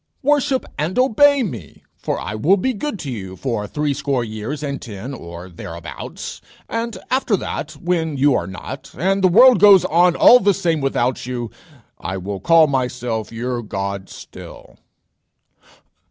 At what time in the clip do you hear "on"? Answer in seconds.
9.85-10.15